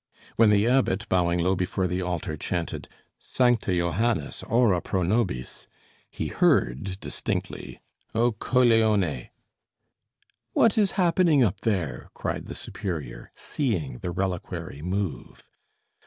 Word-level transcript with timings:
When 0.35 0.49
the 0.49 0.65
Abbot, 0.67 1.07
bowing 1.09 1.37
low 1.37 1.55
before 1.55 1.85
the 1.85 2.01
altar, 2.01 2.35
chanted: 2.35 2.87
"'Sancte 3.19 3.67
Johannes, 3.77 4.41
ora 4.47 4.81
pro 4.81 5.03
nobis'!" 5.03 5.67
he 6.09 6.29
heard 6.29 6.99
distinctly: 6.99 7.81
"'O 8.15 8.31
coglione'!" 8.31 9.29
"What 10.53 10.75
is 10.75 10.93
happening 10.93 11.43
up 11.43 11.61
there?" 11.61 12.09
cried 12.15 12.47
the 12.47 12.55
superior, 12.55 13.31
seeing 13.35 13.99
the 13.99 14.09
reliquary 14.09 14.81
move. 14.81 15.47